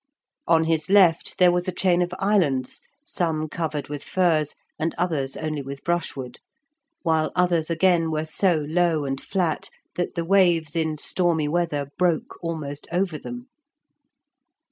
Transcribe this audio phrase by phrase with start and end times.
[0.47, 5.37] On his left there was a chain of islands, some covered with firs, and others
[5.37, 6.39] only with brushwood,
[7.03, 12.39] while others again were so low and flat that the waves in stormy weather broke
[12.43, 13.45] almost over them.